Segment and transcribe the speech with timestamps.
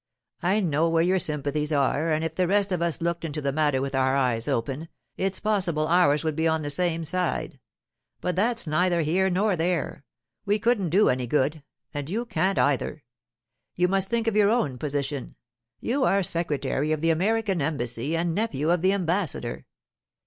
[0.41, 3.51] I know where your sympathies are; and if the rest of us looked into the
[3.51, 7.59] matter with our eyes open, it's possible ours would be on the same side.
[8.19, 10.03] But that's neither here nor there;
[10.43, 11.61] we couldn't do any good,
[11.93, 13.03] and you can't, either.
[13.75, 18.71] You must think of your own position—you are secretary of the American Embassy and nephew
[18.71, 19.67] of the ambassador.